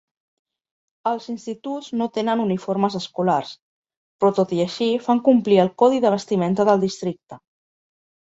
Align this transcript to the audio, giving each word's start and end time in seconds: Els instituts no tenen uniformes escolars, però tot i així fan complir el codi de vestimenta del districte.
Els 1.09 1.25
instituts 1.33 1.89
no 2.01 2.07
tenen 2.15 2.41
uniformes 2.45 2.95
escolars, 3.01 3.51
però 4.23 4.33
tot 4.41 4.55
i 4.57 4.63
així 4.65 4.89
fan 5.09 5.23
complir 5.29 5.61
el 5.67 5.71
codi 5.83 6.03
de 6.09 6.15
vestimenta 6.17 6.67
del 6.73 6.83
districte. 6.87 7.41